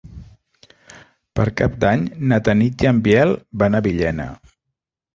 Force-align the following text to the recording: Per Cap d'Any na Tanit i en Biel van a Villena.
Per 1.41 1.45
Cap 1.61 1.77
d'Any 1.85 2.07
na 2.33 2.41
Tanit 2.49 2.89
i 2.89 2.93
en 2.95 3.05
Biel 3.11 3.39
van 3.65 3.77
a 3.83 3.87
Villena. 3.91 4.31